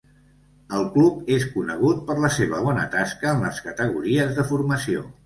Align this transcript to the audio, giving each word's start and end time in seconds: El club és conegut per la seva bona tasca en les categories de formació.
El 0.77 0.85
club 0.93 1.27
és 1.35 1.43
conegut 1.57 2.01
per 2.07 2.15
la 2.23 2.31
seva 2.37 2.63
bona 2.69 2.87
tasca 2.97 3.29
en 3.35 3.45
les 3.47 3.61
categories 3.67 4.33
de 4.41 4.47
formació. 4.55 5.05